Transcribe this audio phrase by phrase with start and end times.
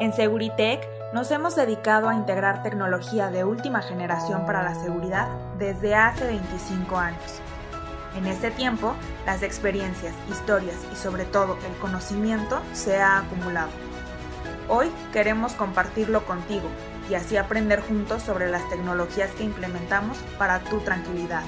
[0.00, 5.26] En Seguritech nos hemos dedicado a integrar tecnología de última generación para la seguridad
[5.58, 7.40] desde hace 25 años.
[8.16, 8.94] En este tiempo,
[9.26, 13.70] las experiencias, historias y sobre todo el conocimiento se ha acumulado.
[14.68, 16.68] Hoy queremos compartirlo contigo
[17.10, 21.42] y así aprender juntos sobre las tecnologías que implementamos para tu tranquilidad.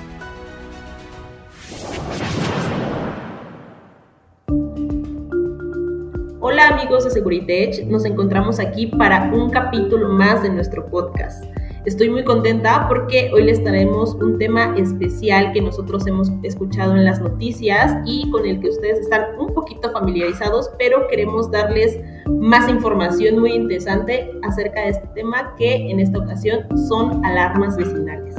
[6.43, 11.45] Hola amigos de Seguritech, nos encontramos aquí para un capítulo más de nuestro podcast.
[11.85, 17.05] Estoy muy contenta porque hoy les traemos un tema especial que nosotros hemos escuchado en
[17.05, 22.70] las noticias y con el que ustedes están un poquito familiarizados, pero queremos darles más
[22.70, 28.34] información muy interesante acerca de este tema que en esta ocasión son alarmas vecinales.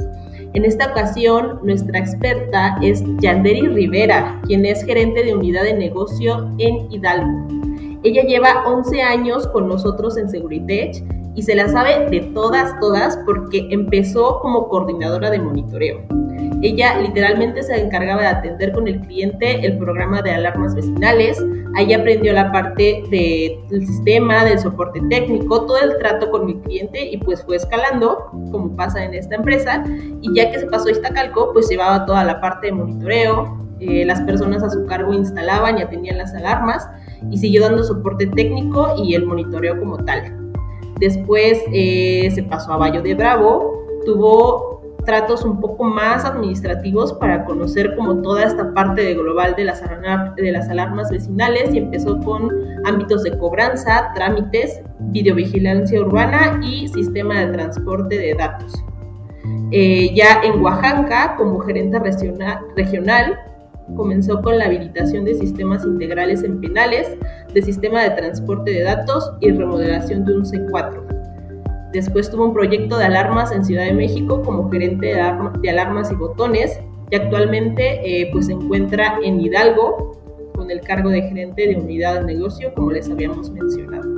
[0.54, 6.50] En esta ocasión, nuestra experta es Yanderi Rivera, quien es gerente de unidad de negocio
[6.58, 7.71] en Hidalgo.
[8.04, 13.18] Ella lleva 11 años con nosotros en Seguritech y se la sabe de todas, todas,
[13.24, 16.00] porque empezó como coordinadora de monitoreo.
[16.62, 21.42] Ella literalmente se encargaba de atender con el cliente el programa de alarmas vecinales.
[21.74, 27.08] Ahí aprendió la parte del sistema, del soporte técnico, todo el trato con mi cliente
[27.10, 29.82] y pues fue escalando, como pasa en esta empresa.
[30.20, 33.58] Y ya que se pasó a Iztacalco, pues llevaba toda la parte de monitoreo.
[33.80, 36.88] Eh, las personas a su cargo instalaban y atendían las alarmas
[37.30, 40.52] y siguió dando soporte técnico y el monitoreo como tal.
[40.98, 44.72] Después eh, se pasó a Valle de Bravo, tuvo
[45.04, 49.82] tratos un poco más administrativos para conocer como toda esta parte de global de las,
[50.36, 52.50] de las alarmas vecinales y empezó con
[52.84, 58.72] ámbitos de cobranza, trámites, videovigilancia urbana y sistema de transporte de datos.
[59.72, 63.36] Eh, ya en Oaxaca, como gerente regional,
[63.96, 67.16] comenzó con la habilitación de sistemas integrales en penales,
[67.52, 71.02] de sistema de transporte de datos y remodelación de un C4.
[71.92, 76.14] Después tuvo un proyecto de alarmas en Ciudad de México como gerente de, alarmas y
[76.14, 80.18] botones y actualmente eh, pues se encuentra en Hidalgo
[80.54, 84.11] con el cargo de gerente de unidad de negocio como les habíamos mencionado.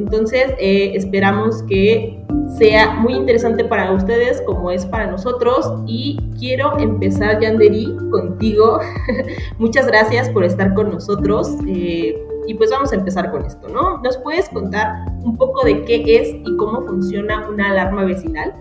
[0.00, 2.24] Entonces eh, esperamos que
[2.58, 8.80] sea muy interesante para ustedes como es para nosotros y quiero empezar Yanderi contigo.
[9.58, 13.98] Muchas gracias por estar con nosotros eh, y pues vamos a empezar con esto, ¿no?
[13.98, 18.54] ¿Nos puedes contar un poco de qué es y cómo funciona una alarma vecinal?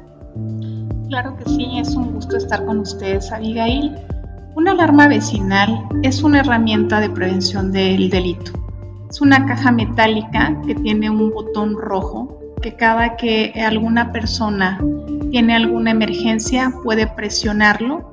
[1.08, 3.96] Claro que sí, es un gusto estar con ustedes, Abigail.
[4.56, 8.52] Una alarma vecinal es una herramienta de prevención del delito.
[9.10, 14.80] Es una caja metálica que tiene un botón rojo que cada que alguna persona
[15.32, 18.12] tiene alguna emergencia puede presionarlo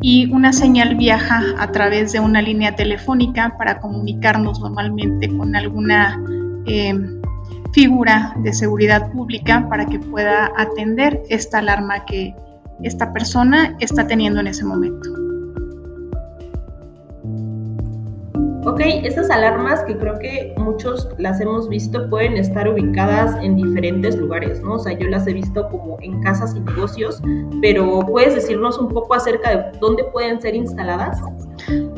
[0.00, 6.20] y una señal viaja a través de una línea telefónica para comunicarnos normalmente con alguna
[6.66, 7.20] em,
[7.72, 12.34] figura de seguridad pública para que pueda atender esta alarma que
[12.82, 15.08] esta persona está teniendo en ese momento.
[18.64, 24.16] Ok, estas alarmas que creo que muchos las hemos visto pueden estar ubicadas en diferentes
[24.16, 24.74] lugares, ¿no?
[24.74, 27.20] O sea, yo las he visto como en casas y negocios,
[27.60, 31.20] pero ¿puedes decirnos un poco acerca de dónde pueden ser instaladas?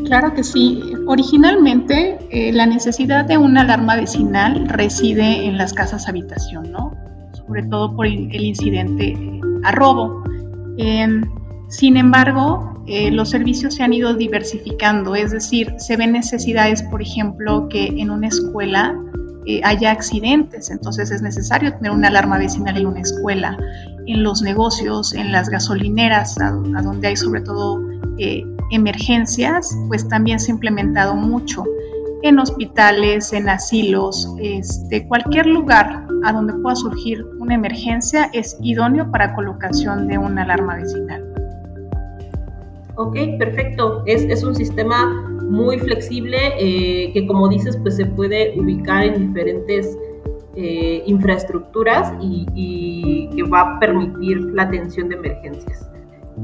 [0.07, 0.95] Claro que sí.
[1.07, 6.93] Originalmente eh, la necesidad de una alarma vecinal reside en las casas habitación, ¿no?
[7.35, 9.15] Sobre todo por el incidente
[9.65, 10.25] a robo.
[10.79, 11.23] Em,
[11.69, 17.01] sin embargo, eh, los servicios se han ido diversificando, es decir, se ven necesidades, por
[17.01, 18.95] ejemplo, que en una escuela
[19.47, 23.57] eh, haya accidentes, entonces es necesario tener una alarma vecinal en una escuela,
[24.07, 27.81] en los negocios, en las gasolineras, a, donde hay sobre todo
[28.19, 31.65] eh, emergencias, pues también se ha implementado mucho
[32.23, 39.11] en hospitales, en asilos, este, cualquier lugar a donde pueda surgir una emergencia es idóneo
[39.11, 41.34] para colocación de una alarma vecinal.
[42.97, 44.03] Ok, perfecto.
[44.07, 49.29] Es, es un sistema muy flexible eh, que como dices pues se puede ubicar en
[49.29, 49.97] diferentes
[50.57, 55.91] eh, infraestructuras y, que va a permitir la atención de emergencias.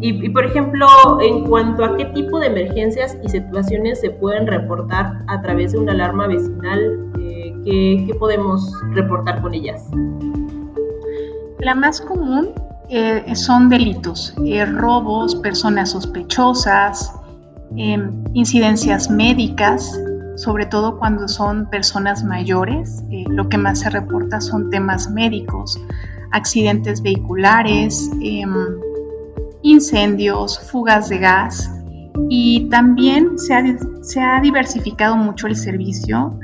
[0.00, 0.86] Y, por ejemplo,
[1.20, 5.78] en cuanto a qué tipo de emergencias y situaciones se pueden reportar a través de
[5.78, 9.90] una alarma vecinal, eh, ¿qué, ¿qué podemos reportar con ellas?
[11.58, 12.54] La más común
[12.92, 17.12] eh, son delitos, eh, robos, personas sospechosas,
[17.76, 19.96] em, incidencias médicas,
[20.34, 25.80] sobre todo cuando son personas mayores, eh, lo que más se reporta son temas médicos,
[26.32, 28.50] accidentes vehiculares, em,
[29.62, 31.70] incendios, fugas de gas
[32.28, 33.62] y también se ha,
[34.02, 36.36] se ha diversificado mucho el servicio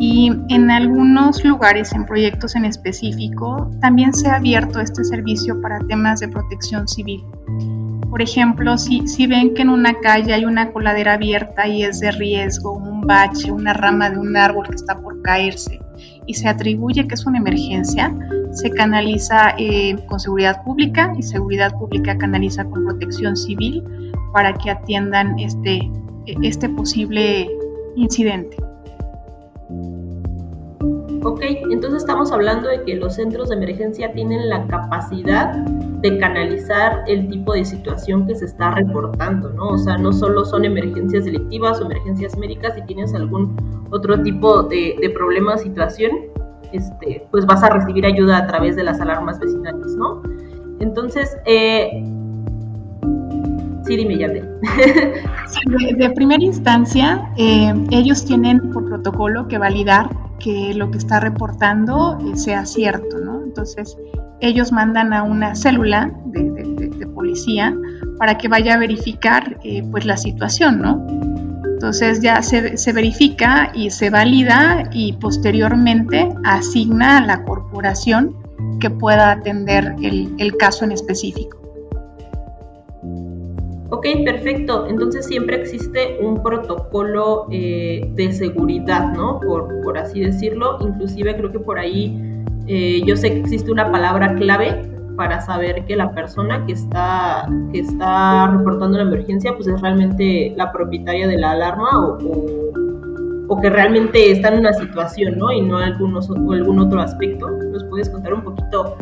[0.00, 5.78] Y en algunos lugares, en proyectos en específico, también se ha abierto este servicio para
[5.80, 7.22] temas de protección civil.
[8.08, 12.12] Por ejemplo, si, ven que en una calle hay una coladera abierta y es de
[12.12, 15.78] riesgo, un bache, una rama de un árbol que está por caerse
[16.26, 18.10] y se atribuye que es una emergencia,
[18.52, 23.84] se canaliza eh, con seguridad pública y seguridad pública canaliza con protección civil
[24.32, 25.90] para que atiendan este,
[26.42, 27.50] este posible
[27.96, 28.56] incidente.
[31.22, 37.04] Ok, entonces estamos hablando de que los centros de emergencia tienen la capacidad de canalizar
[37.08, 39.68] el tipo de situación que se está reportando, ¿no?
[39.68, 43.54] O sea, no solo son emergencias delictivas o emergencias médicas, si tienes algún
[43.90, 46.10] otro tipo de, problema o situación,
[46.72, 50.22] este, pues vas a recibir ayuda a través de las alarmas vecinales, ¿no?
[50.78, 52.02] Entonces, eh,
[53.84, 54.48] sí, dime, ya de,
[55.98, 60.08] de, primera instancia, eh, ellos tienen por protocolo que validar
[60.40, 63.16] que lo que está reportando eh, sea cierto.
[63.44, 63.96] Entonces,
[64.40, 66.50] ellos mandan a una célula de,
[67.14, 67.76] policía
[68.18, 71.06] para que vaya a verificar eh, pues la situación, ¿no?
[71.64, 78.36] Entonces ya se, verifica y se valida y posteriormente asigna a la corporación
[78.80, 81.59] que pueda atender el caso en específico.
[83.90, 84.86] Ok, perfecto.
[84.86, 89.40] Entonces siempre existe un protocolo eh, de seguridad, ¿no?
[89.40, 90.78] Por, por, así decirlo.
[90.80, 95.84] Inclusive creo que por ahí eh, yo sé que existe una palabra clave para saber
[95.86, 101.26] que la persona que está, que está reportando la emergencia pues es realmente la propietaria
[101.26, 102.18] de la alarma o,
[103.48, 105.50] o, que realmente está en una situación, ¿no?
[105.50, 107.50] Y no algunos, o algún otro aspecto.
[107.50, 108.96] ¿Nos puedes contar un poquito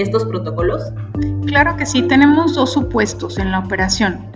[0.00, 0.92] estos protocolos?
[1.46, 4.32] Claro que sí, tenemos dos supuestos en la operación.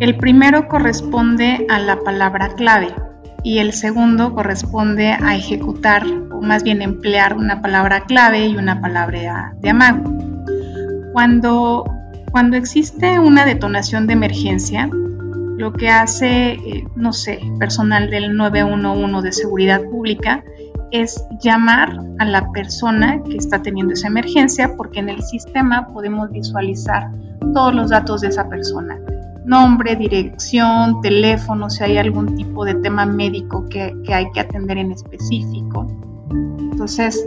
[0.00, 2.94] El primero corresponde a la palabra clave
[3.42, 8.80] y el segundo corresponde a ejecutar o más bien emplear una palabra clave y una
[8.80, 10.04] palabra de amago.
[11.12, 11.84] Cuando,
[12.30, 14.88] cuando existe una detonación de emergencia,
[15.60, 20.42] lo que hace, eh, no sé, personal del 911 de seguridad pública
[20.92, 26.30] es llamar a la persona que está teniendo esa emergencia porque en el sistema podemos
[26.30, 27.10] visualizar
[27.54, 28.98] todos los datos de esa persona.
[29.44, 34.92] Nombre, dirección, teléfono, si hay algún tipo de tema médico que, hay que atender en
[34.92, 35.86] específico.
[36.30, 37.26] Entonces,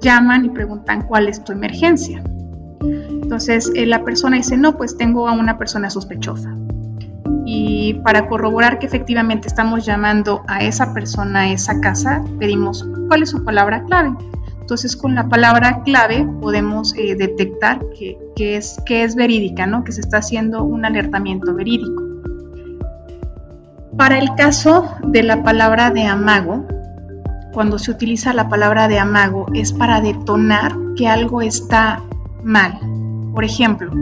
[0.00, 2.22] llaman y preguntan cuál es tu emergencia.
[2.82, 6.56] Entonces, eh, la persona dice, no, pues tengo a una persona sospechosa
[7.48, 13.22] y para corroborar que efectivamente estamos llamando a esa persona, a esa casa, pedimos cuál
[13.22, 14.10] es su palabra clave.
[14.60, 19.84] Entonces con la palabra clave podemos eh, detectar que, es, que es verídica, ¿no?
[19.84, 22.02] que se está haciendo un alertamiento verídico.
[23.96, 26.66] Para el caso de la palabra de amago,
[27.52, 32.02] cuando se utiliza la palabra de amago es para detonar que algo está
[32.42, 32.80] mal.
[33.32, 33.92] Por ejemplo,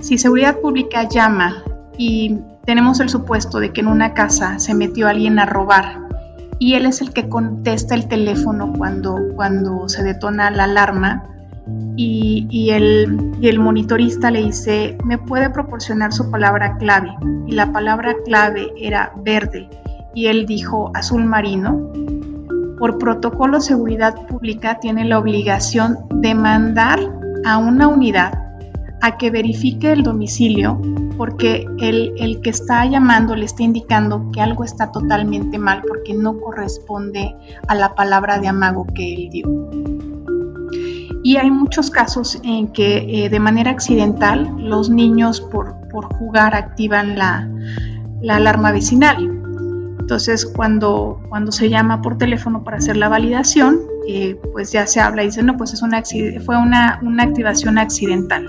[0.00, 1.62] si seguridad pública llama
[1.96, 6.06] y tenemos el supuesto de que en una casa se metió alguien a robar
[6.58, 11.24] y él es el que contesta el teléfono cuando, cuando se detona la alarma
[11.96, 17.08] y, y, el, y el monitorista le dice, ¿me puede proporcionar su palabra clave?
[17.46, 19.66] Y la palabra clave era verde
[20.14, 21.90] y él dijo azul marino.
[22.78, 27.00] Por protocolo seguridad pública tiene la obligación de mandar
[27.46, 28.47] a una unidad
[29.00, 30.80] a que verifique el domicilio
[31.16, 36.14] porque el, el, que está llamando le está indicando que algo está totalmente mal porque
[36.14, 37.34] no corresponde
[37.66, 39.70] a la palabra de amago que él dio.
[41.24, 46.54] Y hay muchos casos en que eh, de manera accidental los niños por, por jugar
[46.54, 47.48] activan la,
[48.22, 49.16] la, alarma vecinal.
[49.98, 55.00] Entonces cuando, cuando se llama por teléfono para hacer la validación, eh, pues ya se
[55.00, 56.02] habla y dice, no, pues es una,
[56.46, 58.46] fue una, una activación accidental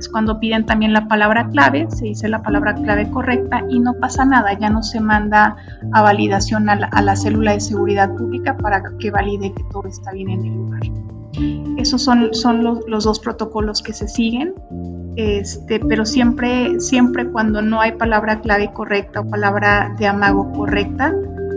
[0.00, 3.94] es cuando piden también la palabra clave, se dice la palabra clave correcta y no
[3.94, 5.56] pasa nada, ya no se manda
[5.92, 10.30] a validación a la, célula de seguridad pública para que valide que todo está bien
[10.30, 10.80] en el lugar.
[11.76, 14.54] Esos son, son los, dos protocolos que se siguen,
[15.16, 21.14] este, pero siempre, siempre cuando no hay palabra clave correcta o palabra de amago correcta,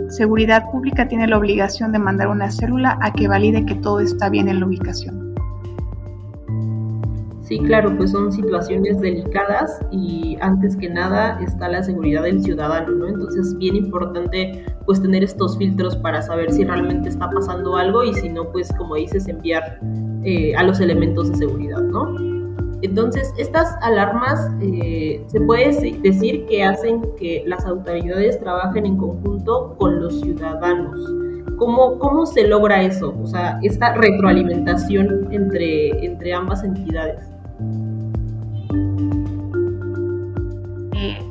[0.08, 4.28] Seguridad Pública tiene la obligación de mandar una célula a que valide que todo está
[4.28, 5.33] bien en la ubicación.
[7.54, 12.90] Sí, claro, pues son situaciones delicadas y antes que nada está la seguridad del ciudadano,
[12.90, 13.06] ¿no?
[13.06, 18.12] Entonces, bien importante pues tener estos filtros para saber si realmente está pasando algo y
[18.12, 19.78] si no, pues como dices, enviar
[20.24, 22.16] eh, a los elementos de seguridad, ¿no?
[22.82, 29.76] Entonces, estas alarmas eh, se puede decir que hacen que las autoridades trabajen en conjunto
[29.78, 31.08] con los ciudadanos
[31.56, 33.14] ¿Cómo, ¿Cómo se logra eso?
[33.22, 37.33] O sea, esta retroalimentación entre, entre ambas entidades.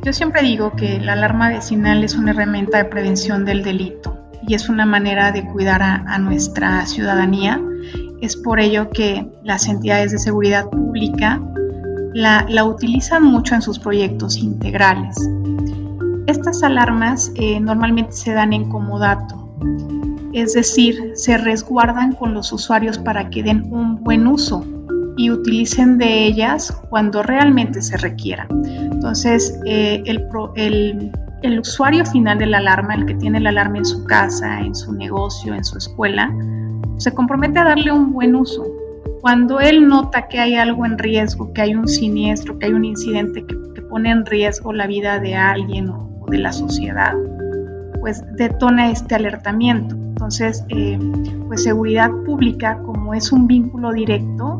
[0.03, 4.53] Yo siempre digo que la alarma vecinal es una herramienta de prevención del delito y
[4.53, 7.61] es una manera de cuidar a, nuestra ciudadanía.
[8.21, 11.41] Es por ello que las entidades de seguridad pública
[12.13, 15.15] la, utilizan mucho en sus proyectos integrales.
[16.27, 19.49] Estas alarmas eh, normalmente se dan en comodato,
[20.33, 24.65] es decir, se resguardan con los usuarios para que den un buen uso
[25.17, 28.47] y utilicen de ellas cuando realmente se requiera.
[28.49, 33.85] Entonces, eh, el, el, usuario final de la alarma, el que tiene la alarma en
[33.85, 36.33] su casa, en su negocio, en su escuela,
[36.97, 38.65] se compromete a darle un buen uso.
[39.21, 42.85] Cuando él nota que hay algo en riesgo, que hay un siniestro, que hay un
[42.85, 43.55] incidente que,
[43.89, 47.13] pone en riesgo la vida de alguien o de la sociedad,
[48.01, 49.93] pues detona este alertamiento.
[49.93, 50.97] Entonces, eh,
[51.47, 54.59] pues seguridad pública, como es un vínculo directo,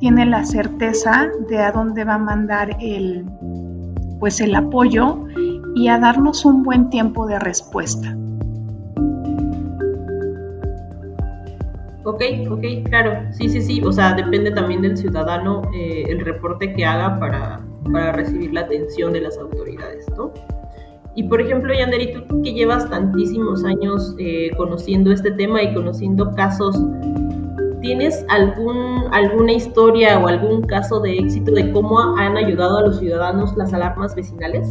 [0.00, 3.24] tiene la certeza de a dónde va a mandar el,
[4.20, 5.24] pues el apoyo
[5.74, 8.16] y a darnos un buen tiempo de respuesta.
[12.04, 16.74] Ok, ok, claro, sí, sí, sí, o sea, depende también del ciudadano eh, el reporte
[16.74, 20.30] que haga para, para recibir la atención de las autoridades, ¿no?
[21.16, 26.30] Y por ejemplo, Yanderi, tú que llevas tantísimos años eh, conociendo este tema y conociendo
[26.34, 26.76] casos,
[27.84, 32.98] ¿tienes algún, alguna historia o algún caso de éxito de cómo han ayudado a los
[32.98, 34.66] ciudadanos las alarmas vecinales?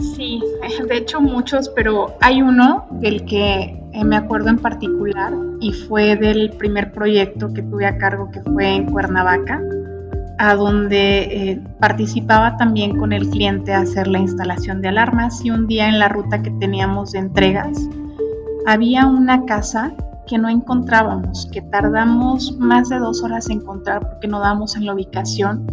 [0.00, 0.42] Sí,
[0.88, 6.16] de hecho muchos, pero hay uno del que eh, me acuerdo en particular y fue
[6.16, 9.62] del primer proyecto que tuve a cargo que fue en Cuernavaca
[10.40, 15.52] a donde eh, participaba también con el cliente a hacer la instalación de alarmas y
[15.52, 17.88] un día en la ruta que teníamos de entregas
[18.66, 19.94] había una casa
[20.28, 24.86] que no encontrábamos, que tardamos más de dos horas en encontrar porque no damos en
[24.86, 25.66] la ubicación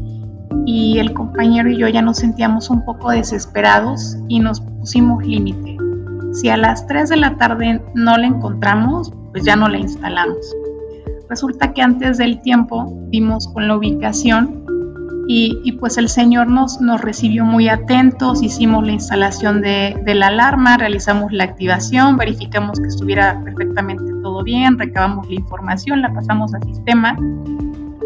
[0.66, 5.78] y el compañero y yo ya nos sentíamos un poco desesperados y nos pusimos límite.
[6.34, 10.56] Si a las 3 de la tarde no la encontramos, pues ya no la instalamos.
[11.30, 14.66] Resulta que antes del tiempo vimos con la ubicación
[15.28, 21.32] y, pues el Señor nos, recibió muy atentos, hicimos la instalación de, la alarma, realizamos
[21.32, 27.18] la activación, verificamos que estuviera perfectamente todo bien, recabamos la información, la pasamos al sistema.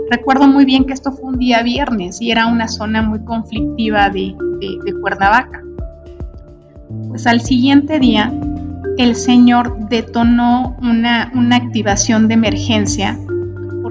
[0.10, 4.10] Recuerdo muy bien que esto fue un día viernes y era una zona muy conflictiva
[4.10, 5.62] de, de, de Cuernavaca.
[7.10, 8.32] Pues al siguiente día
[9.00, 13.18] el señor detonó una, activación de emergencia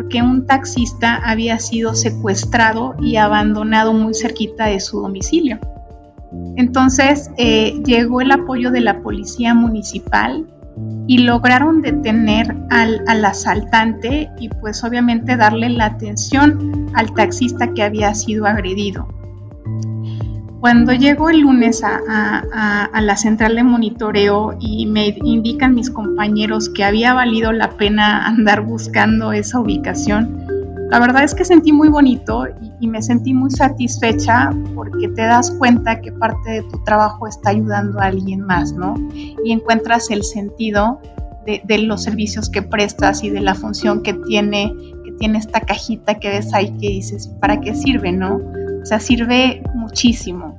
[0.09, 5.59] porque un taxista había sido secuestrado y abandonado muy cerquita de su domicilio.
[6.57, 10.47] Entonces eh, llegó el apoyo de la policía municipal
[11.07, 17.83] y lograron detener al, al, asaltante y pues obviamente darle la atención al taxista que
[17.83, 19.07] había sido agredido.
[20.61, 26.83] Cuando llego el lunes a, la central de monitoreo y me indican mis compañeros que
[26.83, 30.47] había valido la pena andar buscando esa ubicación,
[30.91, 32.47] la verdad es que sentí muy bonito
[32.81, 37.51] y, me sentí muy satisfecha porque te das cuenta que parte de tu trabajo está
[37.51, 38.95] ayudando a alguien más, ¿no?
[39.45, 41.01] Y encuentras el sentido
[41.47, 44.75] de, de, los servicios que prestas y de la función que tiene,
[45.05, 48.41] que tiene esta cajita que ves ahí que dices, ¿para qué sirve, no?
[48.89, 50.59] Sea, sirve muchísimo.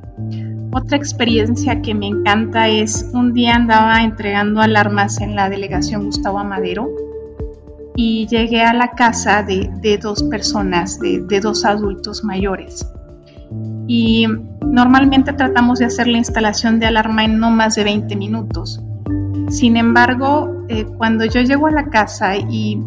[0.71, 6.37] Otra experiencia que me encanta es un día andaba entregando alarmas en la delegación Gustavo
[6.37, 6.91] Amadero
[7.95, 12.87] y llegué a la casa de, dos personas, de, dos adultos mayores.
[13.87, 14.27] Y
[14.63, 18.79] normalmente tratamos de hacer la instalación de alarma en no más de 20 minutos.
[19.49, 22.79] Sin embargo, eh, cuando yo llego a la casa y,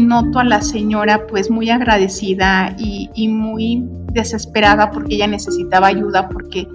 [0.00, 6.28] noto a la señora pues muy agradecida y, y muy desesperada porque ella necesitaba ayuda
[6.28, 6.66] porque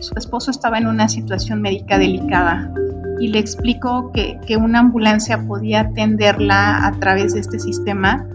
[0.00, 2.72] su esposo estaba en una situación médica delicada
[3.20, 8.26] y le explicó que, una ambulancia podía atenderla a través de este sistema.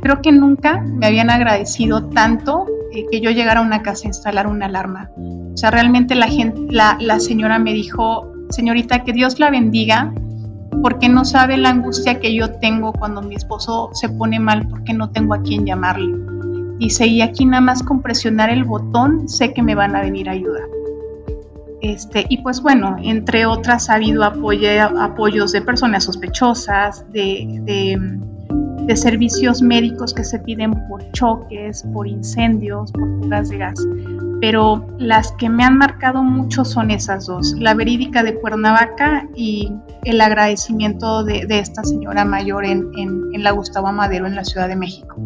[0.00, 4.08] Creo que nunca me habían agradecido tanto eh, que yo llegara a una casa a
[4.08, 5.10] instalar una alarma.
[5.16, 6.28] O sea, realmente la,
[6.70, 10.12] la, la señora me dijo, señorita, que Dios la bendiga,
[10.82, 14.94] porque no sabe la angustia que yo tengo cuando mi esposo se pone mal porque
[14.94, 16.14] no tengo a quién llamarle.
[16.78, 20.28] Dice, y aquí nada más con presionar el botón sé que me van a venir
[20.28, 20.64] a ayudar.
[21.84, 28.18] Este, y pues bueno, entre otras ha habido apoyos de personas sospechosas, de,
[28.96, 33.86] servicios médicos que se piden por choques, por incendios, por fugas de gas.
[34.40, 39.70] pero las que me han marcado mucho son esas dos, la verídica de Cuernavaca y
[40.04, 45.16] el agradecimiento de, esta señora mayor en, la Gustavo Madero en la Ciudad de México.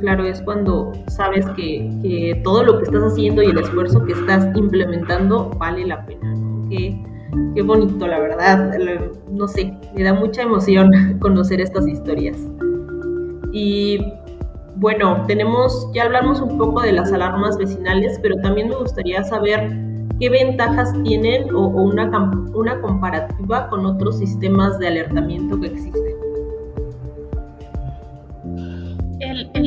[0.00, 4.48] Claro, es cuando sabes que, todo lo que estás haciendo y el esfuerzo que estás
[4.56, 6.34] implementando vale la pena.
[6.70, 8.72] Qué, bonito, la verdad.
[9.30, 12.38] No sé, me da mucha emoción conocer estas historias.
[13.52, 13.98] Y
[14.76, 19.70] bueno, tenemos, ya hablamos un poco de las alarmas vecinales, pero también me gustaría saber
[20.18, 22.08] qué ventajas tienen o, una,
[22.54, 26.09] una comparativa con otros sistemas de alertamiento que existen.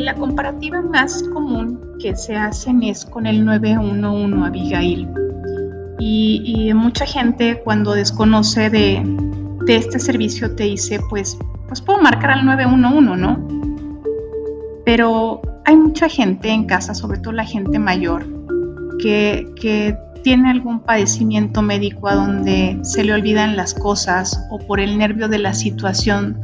[0.04, 5.08] La comparativa más común que se hacen es con el 911 Abigail.
[6.00, 9.02] Y, y mucha gente cuando desconoce de,
[9.66, 13.48] de, este servicio te dice, pues, pues puedo marcar al 911, ¿no?
[14.86, 18.26] Pero hay mucha gente en casa, sobre todo la gente mayor,
[19.00, 24.98] que, tiene algún padecimiento médico a donde se le olvidan las cosas o por el
[24.98, 26.40] nervio de la situación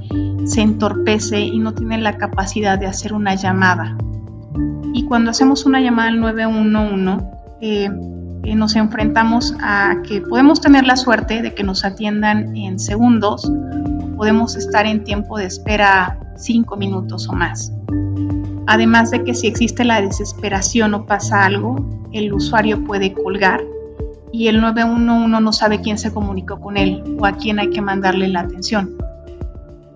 [0.46, 3.98] se entorpece y no tiene la capacidad de hacer una llamada.
[4.94, 7.26] Y cuando hacemos una llamada al 911,
[7.62, 7.90] eh,
[8.44, 13.52] eh, nos enfrentamos a que podemos tener la suerte de que nos atiendan en segundos,
[14.16, 17.72] podemos estar en tiempo de espera cinco minutos o más.
[18.72, 21.76] Además de que si existe la desesperación o pasa algo,
[22.12, 23.64] el usuario puede colgar
[24.32, 27.82] y el 911 no sabe quién se comunicó con él o a quién hay que
[27.82, 28.96] mandarle la atención.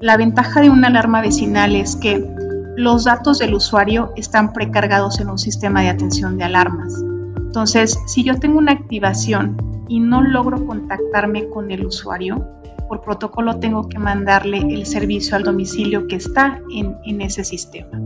[0.02, 2.28] La ventaja de una alarma vecinal es que
[2.76, 6.96] los datos del usuario están precargados en un sistema de atención de alarmas.
[7.38, 12.44] Entonces, si yo tengo una activación y no logro contactarme con el usuario,
[12.90, 18.00] por protocolo tengo que mandarle el servicio al domicilio que está en, en ese sistema.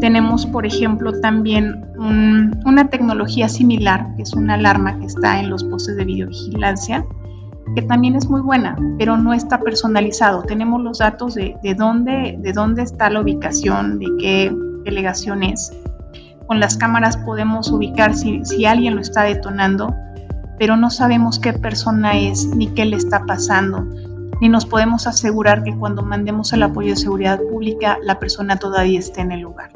[0.00, 1.84] Tenemos, por ejemplo, también
[2.64, 7.04] una tecnología similar, que es una alarma que está en los postes de videovigilancia,
[7.74, 10.42] que también es muy buena, pero no está personalizado.
[10.42, 15.72] Tenemos los datos de, dónde, de dónde está la ubicación, de qué delegación es.
[16.46, 19.94] Con las cámaras podemos ubicar si, si alguien lo está detonando,
[20.58, 23.86] pero no sabemos qué persona es ni qué le está pasando
[24.40, 28.98] ni nos podemos asegurar que cuando mandemos el apoyo de seguridad pública la persona todavía
[28.98, 29.70] esté en el lugar.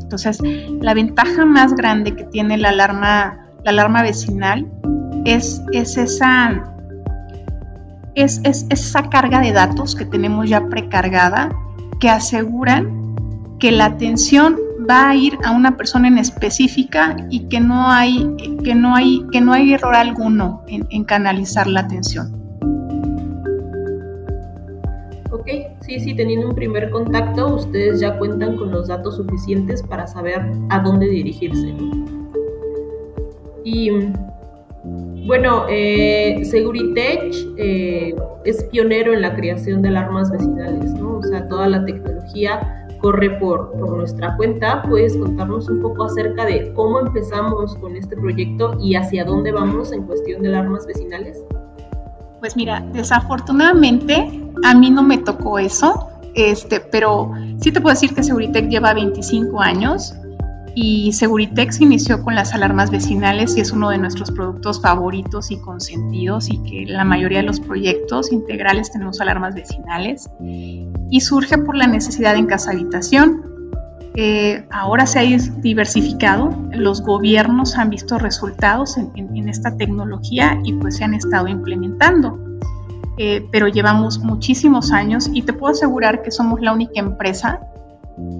[0.00, 0.38] Entonces,
[0.80, 4.66] la ventaja más grande que tiene la alarma, la alarma vecinal
[5.24, 6.74] es, es esa,
[8.14, 11.50] es, es, esa carga de datos que tenemos ya precargada
[12.00, 13.14] que aseguran
[13.58, 14.56] que la atención
[14.88, 19.26] va a ir a una persona en específica y que no hay, que no hay,
[19.30, 22.37] que no hay error alguno en, en canalizar la atención.
[25.80, 30.42] Sí, sí, teniendo un primer contacto, ustedes ya cuentan con los datos suficientes para saber
[30.70, 31.74] a dónde dirigirse.
[33.64, 33.90] Y
[35.26, 41.18] bueno, eh, Seguritech eh, es pionero en la creación de alarmas vecinales, ¿no?
[41.18, 44.82] O sea, toda la tecnología corre por, por, nuestra cuenta.
[44.82, 49.92] ¿Puedes contarnos un poco acerca de cómo empezamos con este proyecto y hacia dónde vamos
[49.92, 51.44] en cuestión de alarmas vecinales?
[52.40, 58.14] Pues mira, desafortunadamente a mí no me tocó eso, este, pero sí te puedo decir
[58.14, 60.14] que Seguritech lleva 25 años
[60.80, 65.50] y Seguritech se inició con las alarmas vecinales y es uno de nuestros productos favoritos
[65.50, 71.58] y consentidos y que la mayoría de los proyectos integrales tenemos alarmas vecinales y surge
[71.58, 73.42] por la necesidad en casa habitación.
[74.14, 75.22] Eh, ahora se ha
[75.60, 82.38] diversificado, los gobiernos han visto resultados en, esta tecnología y pues se han estado implementando.
[83.18, 87.60] Eh, pero llevamos muchísimos años y te puedo asegurar que somos la única empresa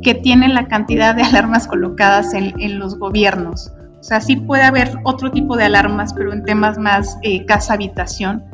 [0.03, 3.73] que tiene la cantidad de alarmas colocadas en, los gobiernos.
[3.99, 8.45] O sea, sí puede haber otro tipo de alarmas, pero en temas más eh, casa-habitación,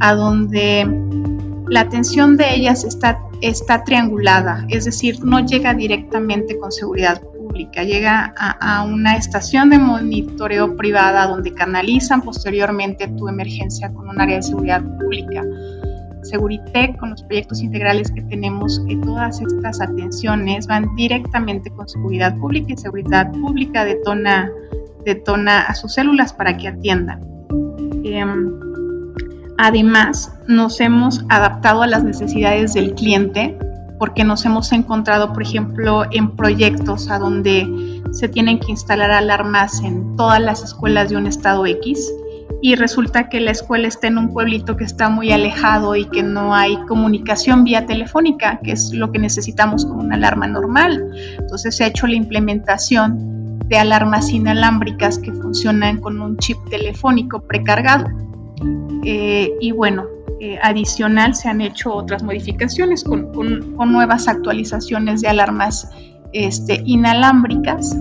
[0.00, 0.86] a donde
[1.68, 7.84] la atención de ellas está, está triangulada, es decir, no llega directamente con seguridad pública,
[7.84, 14.36] llega a, una estación de monitoreo privada donde canalizan posteriormente tu emergencia con un área
[14.36, 15.42] de seguridad pública.
[16.24, 22.36] Seguritech, con los proyectos integrales que tenemos, que todas estas atenciones van directamente con seguridad
[22.38, 24.50] pública y seguridad pública detona,
[25.04, 27.20] detona a sus células para que atiendan.
[28.04, 28.64] Em,
[29.58, 33.56] Además, nos hemos adaptado a las necesidades del cliente
[33.98, 39.80] porque nos hemos encontrado, por ejemplo, en proyectos a donde se tienen que instalar alarmas
[39.82, 42.12] en todas las escuelas de un estado X
[42.64, 46.22] y resulta que la escuela está en un pueblito que está muy alejado y que
[46.22, 51.10] no hay comunicación vía telefónica, que es lo que necesitamos con una alarma normal.
[51.38, 57.42] Entonces se ha hecho la implementación de alarmas inalámbricas que funcionan con un chip telefónico
[57.42, 58.06] precargado.
[59.04, 60.06] Eh, y bueno,
[60.40, 63.30] eh, adicional se han hecho otras modificaciones con,
[63.92, 65.90] nuevas actualizaciones de alarmas
[66.32, 67.94] este, inalámbricas.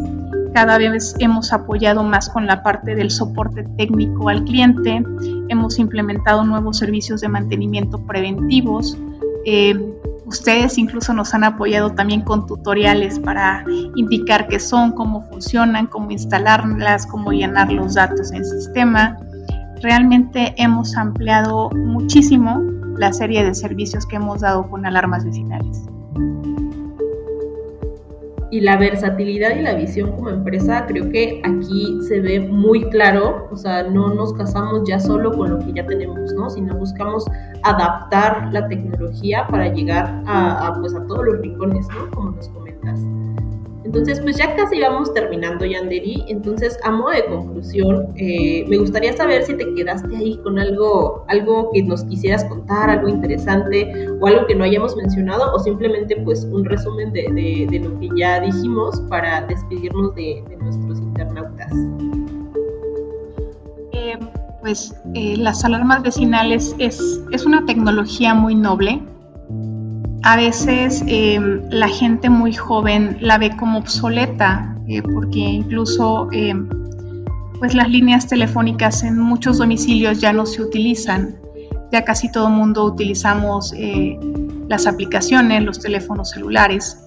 [0.54, 5.04] Cada vez hemos apoyado más con la parte del soporte técnico al cliente,
[5.50, 8.98] hemos implementado nuevos servicios de mantenimiento preventivos.
[9.46, 9.76] Eh,
[10.26, 16.12] ustedes incluso nos han apoyado también con tutoriales para indicar qué son, cómo funcionan, cómo
[16.12, 19.18] instalarlas, cómo llenar los datos en sistema
[19.84, 22.62] realmente hemos ampliado muchísimo
[22.98, 25.84] la serie de servicios que hemos dado con alarmas vecinales.
[28.54, 33.48] Y la versatilidad y la visión como empresa creo que aquí se ve muy claro,
[33.52, 36.52] o sea, no nos casamos ya solo con lo que ya tenemos, ¿no?
[36.52, 37.26] Sino buscamos
[37.64, 42.12] adaptar la tecnología para llegar a, pues, a todos los rincones, ¿no?
[42.12, 42.63] Como nos.
[43.94, 46.26] Entonces, pues ya casi vamos terminando, Yanderi.
[46.28, 51.24] Entonces, a modo de conclusión, eh, me gustaría saber si te quedaste ahí con algo,
[51.28, 56.16] algo que nos quisieras contar, algo interesante o algo que no hayamos mencionado o simplemente
[56.24, 61.72] pues un resumen de, lo que ya dijimos para despedirnos de, nuestros internautas.
[63.92, 64.18] Eh,
[64.64, 69.04] pues eh, las alarmas vecinales es, es una tecnología muy noble
[70.24, 76.56] a veces eh, la gente muy joven la ve como obsoleta, eh, porque incluso eh,
[77.60, 81.36] pues las líneas telefónicas en muchos domicilios ya no se utilizan.
[81.92, 83.72] Ya casi todo el mundo utilizamos
[84.68, 86.98] las aplicaciones, los teléfonos celulares.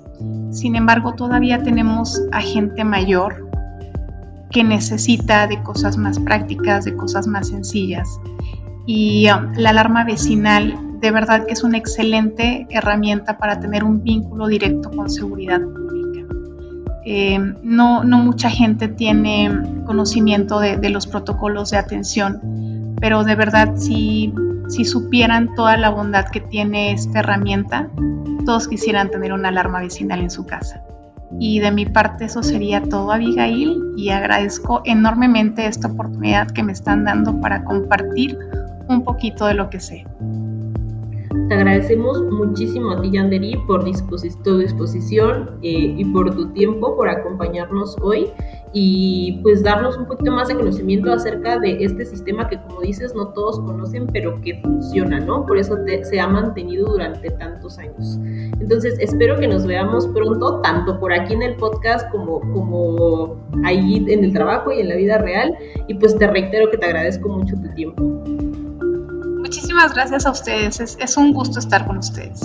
[0.52, 3.50] Sin embargo, todavía tenemos a gente mayor
[4.52, 8.08] que necesita de cosas más prácticas, de cosas más sencillas.
[8.86, 14.02] Y um, la alarma vecinal de verdad que es una excelente herramienta para tener un
[14.02, 16.26] vínculo directo con seguridad pública.
[17.04, 19.50] Eh, no, no, mucha gente tiene
[19.84, 24.34] conocimiento de, los protocolos de atención, pero de verdad si,
[24.68, 27.88] si supieran toda la bondad que tiene esta herramienta,
[28.44, 30.82] todos quisieran tener una alarma vecinal en su casa.
[31.38, 36.72] Y de mi parte eso sería todo, Abigail, y agradezco enormemente esta oportunidad que me
[36.72, 38.38] están dando para compartir
[38.88, 40.06] un poquito de lo que sé.
[41.48, 47.08] Te agradecemos muchísimo a ti, Yanderi, por tu disposición eh, y por tu tiempo, por
[47.08, 48.32] acompañarnos hoy
[48.72, 53.14] y pues darnos un poquito más de conocimiento acerca de este sistema que, como dices,
[53.14, 55.46] no todos conocen, pero que funciona, ¿no?
[55.46, 58.18] Por eso se ha mantenido durante tantos años.
[58.60, 64.04] Entonces, espero que nos veamos pronto, tanto por aquí en el podcast como, como ahí
[64.08, 65.56] en el trabajo y en la vida real.
[65.86, 68.15] Y pues te reitero que te agradezco mucho tu tiempo.
[69.46, 72.44] Muchísimas gracias a ustedes, es, un gusto estar con ustedes.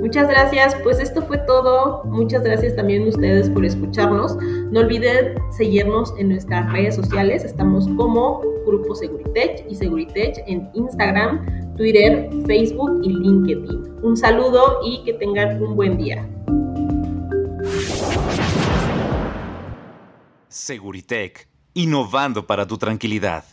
[0.00, 2.04] Muchas gracias, pues esto fue todo.
[2.04, 4.36] Muchas gracias también a ustedes por escucharnos.
[4.70, 7.42] No olviden seguirnos en nuestras redes sociales.
[7.42, 13.96] Estamos como Grupo Seguritech y Seguritech en Instagram, Twitter, Facebook y LinkedIn.
[14.04, 16.24] Un saludo y que tengan un buen día.
[20.46, 23.44] Seguritech, innovando para tu tranquilidad.